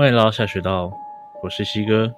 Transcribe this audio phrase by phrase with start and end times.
[0.00, 0.90] 欢迎来到下水道，
[1.42, 2.10] 我是西哥。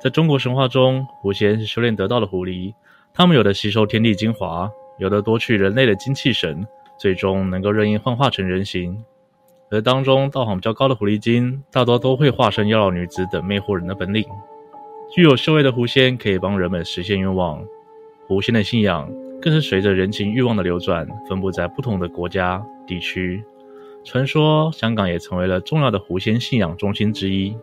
[0.00, 2.72] 在中国神话中，狐仙是修炼得道的狐狸，
[3.12, 6.64] 他们有的吸收天地精华，有的夺取人类的精气神，
[6.96, 8.96] 最终能够任意幻化成人形。
[9.72, 14.24] 而当中道行比较高的狐狸精，大多都会化身妖娆女子等魅惑人的本领。
[15.12, 17.60] 具有修为的狐仙可以帮人们实现愿望。
[18.28, 23.44] 狐仙的信仰更是随着人情欲望的流转，分布在不同的国家地区。
[24.02, 27.56] 传说香港也成为了重要的狐仙信仰中心之一，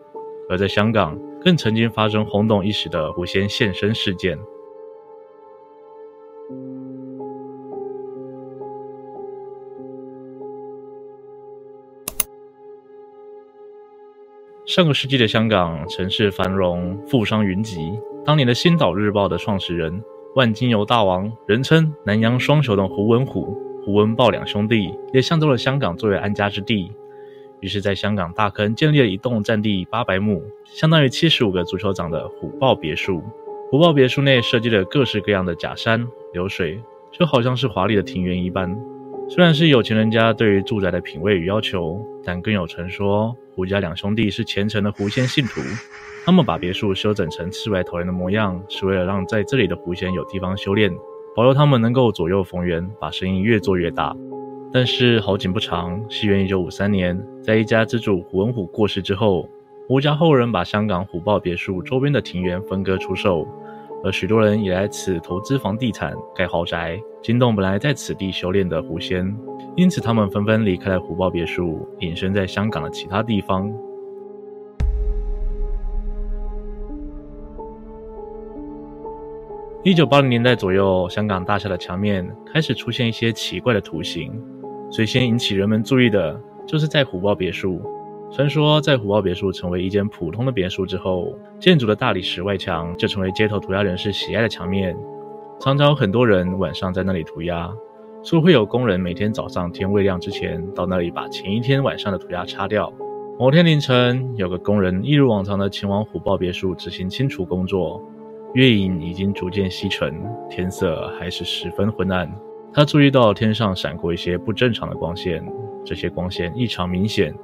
[0.48, 4.38] 而在香港更曾经发生轰动一时的狐仙现身事件。
[14.64, 20.02] 上个世纪的香港城市繁荣，富商云集，当年的《星岛日报》的创始人
[20.36, 23.67] 万金油大王，人称南洋双雄的胡文虎。
[23.88, 26.92] 胡温豹两兄弟也相中了香港作为安家之地，
[27.60, 33.22] 于是，在香港大坑建立了一栋占地八百亩，相当于七十五个足球场的虎豹别墅。
[33.70, 36.78] 虎豹别墅内设计了各式各样的假山、流水，
[37.12, 38.78] 就好像是华丽的庭园一般。
[39.26, 45.62] 虽然是有钱人家对于住宅的品味与要求，但更有传说，胡家两兄弟是虔诚的狐仙信徒，
[46.26, 50.92] 他们把别墅修整成世外桃源的模样，是为了让在这里的狐仙有地方修炼。
[51.36, 54.16] 保佑他们能够左右逢源，把生意越做越大。
[54.72, 59.48] 但是好景不长，西元一九五三年，在一家之主胡文虎过世之后，
[59.86, 63.46] 胡家后人把香港虎豹别墅周边的庭园分割出售，
[64.04, 69.34] 而许多人也来此投资房地产、盖豪宅，惊动本来在此地修炼的狐仙，
[69.76, 73.72] 因此他们纷纷离开了虎豹别墅，隐身在香港的其他地方。
[79.88, 84.30] 一九八零年代左右，香港大厦的墙面开始出现一些奇怪的图形。
[84.90, 87.80] 最先引起人们注意的，就是在虎豹别墅。
[88.30, 94.94] 传说，在虎豹别墅成为一间普通的别墅之后，建筑的大理石外墙就成为街头涂鸦人士喜爱的墙面。
[95.58, 97.70] 常常有很多人晚上在那里涂鸦，
[98.22, 102.92] 说会有工人每天早上天未亮之前到那里把前一天晚上的涂鸦擦掉。
[103.38, 108.02] 某天凌晨，有个工人一如往常的前往虎豹别墅执行清除工作。
[108.54, 110.14] 月影已经逐渐西沉，
[110.48, 112.30] 天色还是十分昏暗。
[112.72, 115.44] 他注意到天上闪过一些不正常的光线，
[115.84, 117.34] 这些光线异常明显，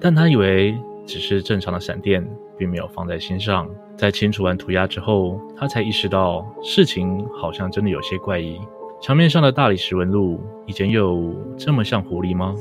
[0.00, 0.76] 但他以为
[1.06, 2.26] 只是正常的闪电，
[2.58, 3.68] 并没有放在心上。
[3.96, 8.58] 在清除完涂鸦之后，他才意识到事情好像真的有些怪异。
[9.00, 12.54] 墙面上的大理石纹路，以前有这么像狐狸吗？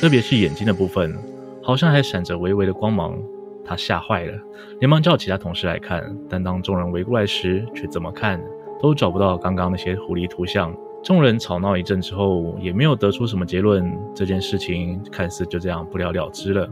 [0.00, 1.16] 特别是眼睛的部分，
[1.62, 3.16] 好像还闪着微微的光芒。
[3.64, 4.38] 他吓坏了，
[4.80, 6.04] 连忙叫其他同事来看。
[6.28, 8.42] 但当众人围过来时，却怎么看
[8.80, 10.74] 都找不到刚刚那些狐狸图像。
[11.02, 13.92] 众人吵闹一阵之后，也没有得出什么结论。
[14.14, 16.68] 这件事情看似就这样不了了之了。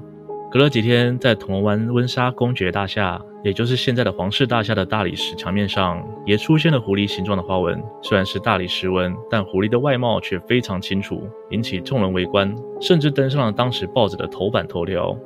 [0.53, 7.81] 隔了几天，在铜锣湾温莎公爵大厦，也就是现在的皇室大厦的大理石墙面上，也出现了狐狸形状的花纹。
[8.03, 15.17] 虽然是大理石纹，但狐狸的外貌却非常清楚，引起众人围观，甚至登上了当时报纸的头版头条。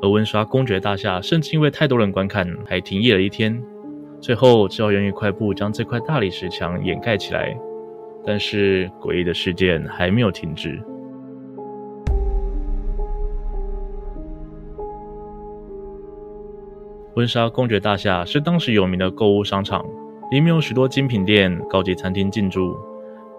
[0.00, 3.60] 而温莎公爵大厦甚至因为太多人观看，还停业了一天。
[4.20, 7.56] 最后只好用一块布将这块大理石墙掩盖起来。
[8.24, 10.78] 但是诡异的事件还没有停止。
[17.14, 19.84] 温莎公爵大厦是当时有名的购物商场，
[20.30, 22.76] 里面有许多精品店、高级餐厅进驻。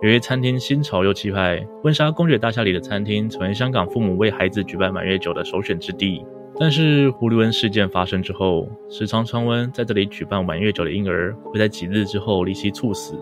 [0.01, 6.25] 由于餐厅新潮又气派，温莎公爵大厦里的餐厅成为香港父母为孩子举办满月酒的首选之地。
[6.59, 13.15] 但是狐狸瘟事件发生之后，时常传闻在这里举办满月酒的婴儿会在几日之后离奇猝死。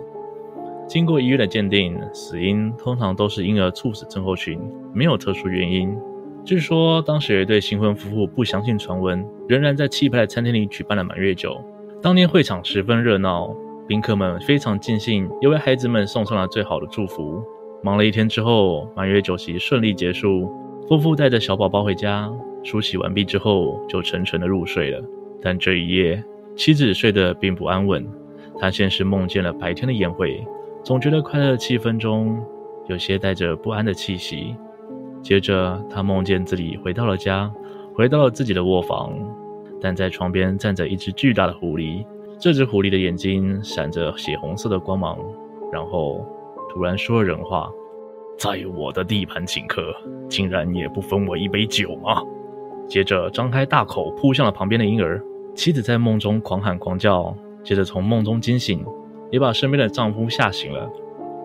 [0.87, 4.59] 经过医院的鉴定，死因通常都是婴儿猝死症候群，
[4.91, 5.95] 没有特殊原因。
[6.43, 11.61] 据说当时有一对新婚夫妇不相信传闻，仍然在气派的餐厅里举办了满月酒。
[12.01, 13.53] 当天会场十分热闹，
[13.87, 17.43] 宾客们非常尽兴，也为孩子们送上了最好的祝福。
[17.83, 20.51] 忙了一天之后，满月酒席顺利结束，
[20.87, 22.31] 夫妇带着小宝宝回家。
[22.67, 25.01] 梳洗完毕之后，就沉沉的入睡了。
[25.41, 26.21] 但这一夜，
[26.53, 28.05] 妻子睡得并不安稳。
[28.59, 30.45] 她先是梦见了白天的宴会，
[30.83, 32.37] 总觉得快乐的气氛中
[32.89, 34.53] 有些带着不安的气息。
[35.21, 37.49] 接着，她梦见自己回到了家，
[37.95, 39.17] 回到了自己的卧房，
[39.79, 42.05] 但在床边站着一只巨大的狐狸。
[42.37, 45.17] 这只狐狸的眼睛闪着血红色的光芒，
[45.71, 46.25] 然后
[46.69, 47.71] 突然说人话
[48.37, 49.95] ：“在我的地盘请客，
[50.27, 52.21] 竟然也不分我一杯酒吗？”
[52.87, 55.21] 接着张开大口扑向了旁边的婴儿，
[55.53, 58.85] 妻子在梦中狂喊狂叫，接着从梦中惊醒，
[59.31, 60.89] 也把身边的丈夫吓醒了。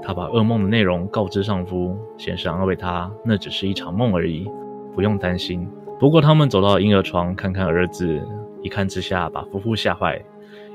[0.02, 4.48] 她把噩梦的内容告知丈夫，先是安慰他那只是一场梦而已，
[4.94, 5.68] 不用担心，
[5.98, 8.20] 不过他们走到婴儿床看看儿子，
[8.62, 10.20] 一看之下把夫妇吓坏，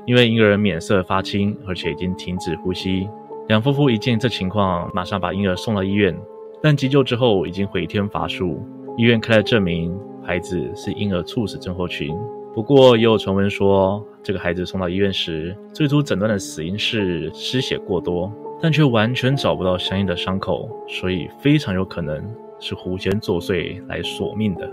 [0.06, 3.08] 因为婴儿脸色发青，而且已经停止呼吸。
[3.48, 6.14] 两夫妇一见这情况，马上把婴儿送到医院，
[6.62, 8.62] 但急救之后已经回天乏术。
[8.96, 9.94] 医院开了证明，
[10.28, 12.14] 孩子是婴儿猝死症候群。
[12.54, 18.30] 不过也有传闻说，这个孩子送到医院时，最初诊断的死因是失血过多，
[18.60, 22.22] 但却完全找不到相应的伤口，所以非常有可能
[22.60, 24.70] 是狐仙作祟来索命的。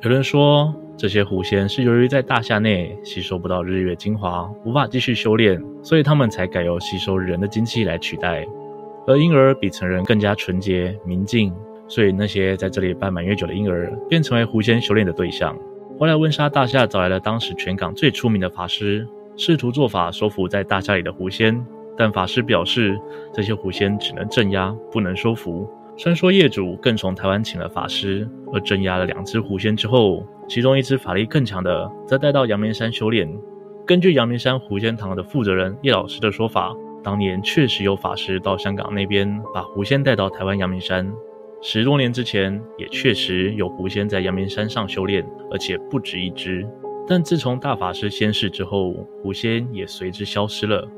[0.00, 8.46] 有人说，这些狐仙是由于在大夏内吸收不到日月精华，无法继续修炼，所以他们才改由吸收人的精气来取代。
[9.06, 11.52] 而婴儿比成人更加纯洁明净，
[11.90, 15.54] 所以那些在这里办满月酒的婴儿便成为狐仙修炼的对象。
[15.98, 19.06] 后来温莎大厦找来了当时全港最出名的法师，
[19.36, 21.66] 试图做法收服在大厦里的狐仙，
[21.96, 22.96] 但法师表示
[23.34, 25.68] 这些狐仙只能镇压，不能收服。
[25.98, 33.28] 传说业主更从台湾请了法师，而镇压了两只狐仙之后，其中一只法力更强的，则带到阳明山修炼。
[33.84, 36.72] 根据阳明山狐仙堂的负责人叶老师的说法，
[37.02, 41.12] 当年确实有法师到香港那边把狐仙带到台湾阳明山。
[41.62, 46.66] 十多年之前，也确实有狐仙在阳明山上修炼，而且不止一只。
[47.06, 48.92] 但自从大法师仙逝之后，
[49.22, 50.88] 狐仙也随之消失了。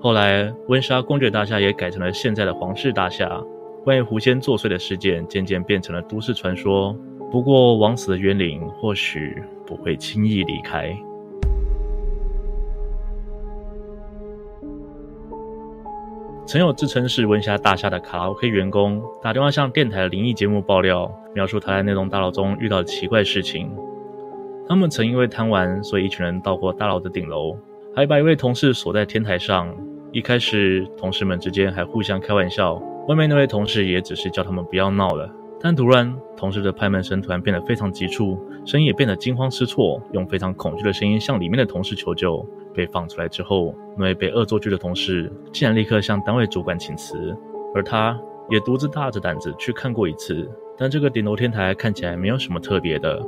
[0.00, 3.40] 后来，温莎公爵大厦也改成了现在的皇室大厦。
[3.84, 6.92] 关于狐仙作祟的事件渐渐变成了都市传说。
[7.30, 10.96] 不过，枉死的冤灵或许不会轻易离开。
[16.44, 23.70] 曾有自称是文霞大厦的卡拉 OK 员工打电话向电台的灵异节目爆料，描述他在那栋大楼中遇到的奇怪事情。
[24.68, 27.56] 他们曾因为贪玩，所以一群人到过大楼的顶楼，
[27.94, 29.72] 还把一位同事锁在天台上。
[30.10, 32.74] 一开始，同事们之间还互相开玩笑。
[33.08, 35.30] 外面那位同事也只是叫他们不要闹了，
[35.60, 42.44] 但突然，同事的拍门声突然变得非常急促，声音也变得惊慌失措，用非常恐惧的声音向里面的同事求救。
[42.74, 47.36] 被放出来之后，那位被恶作剧的同事竟然立刻向单位主管请辞，
[47.74, 48.18] 而他
[48.50, 50.48] 也独自大着胆子去看过一次。
[50.76, 53.24] 但这个顶楼天台看起来没有什么特别的，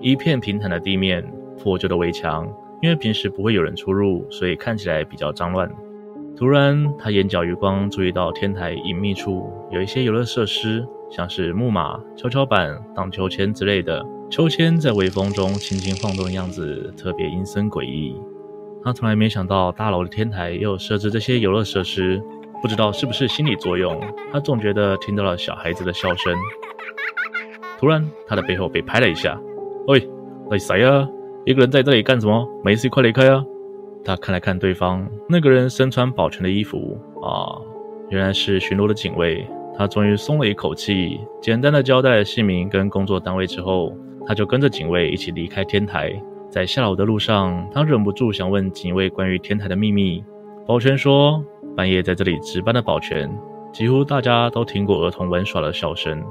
[0.00, 1.24] 一片平坦的地面，
[1.62, 2.48] 破旧的围墙，
[2.80, 5.70] 因为平时不会有人出入，所以看起来比较脏乱。
[6.36, 14.06] 突然，他眼角余光注意到天台隐秘处有一些游乐设施，像是木马、跷跷板、荡秋千之类的。
[14.30, 18.14] 秋千在微风中轻轻晃动的样子，特别阴森诡异。
[18.84, 22.22] 他从来没想到大楼的天台也有设置这些游乐设施，
[22.62, 24.00] 不知道是不是心理作用，
[24.32, 26.34] 他总觉得听到了小孩子的笑声。
[27.78, 29.38] 突然，他的背后被拍了一下。
[29.86, 30.08] 喂，
[30.50, 31.08] 那谁啊？
[31.44, 32.46] 一个人在这里干什么？
[32.64, 33.44] 没事，快离开啊！
[34.04, 37.60] 他看了看对方，那个人身穿保全的衣服啊，
[38.10, 39.46] 原来是巡逻的警卫。
[39.76, 43.92] 他终于松了一口气，简单的交代了姓名跟工作单位之后，
[44.26, 46.12] 他就跟着警卫一起离开天台。
[46.50, 50.24] 在下楼的路上，他忍不住想问警卫关于天台的秘密。
[50.66, 51.44] 保全说，
[51.76, 53.30] 半夜在这里值班的保全，
[53.72, 56.24] 几乎大家都听过儿童玩耍的笑声，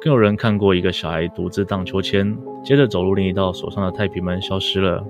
[0.00, 5.04] 更有人看过一个小孩独自荡秋千，接着走入另一道锁上的太平门消失了。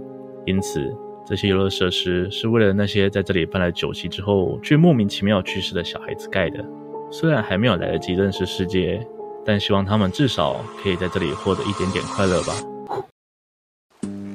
[0.44, 0.94] 因此。
[1.26, 6.64] 这些游乐设施是为了那些在这里办了酒席之后却莫名其妙去世的小孩子盖的。
[7.10, 9.06] 虽然还没有来得及认识世界，
[9.44, 12.54] 但希望他们至少可以在这里获得一点点快乐吧。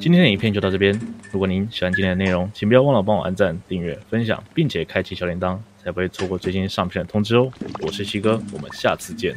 [0.04, 1.00] 今天的影片就到这边。
[1.32, 7.50] 如果您喜欢今天的内容，请不要忘了帮我按赞、订阅、分享，并且开启小铃铛，才不会错过最新上片的通知哦。
[7.80, 9.34] 我是西哥，我们下次见。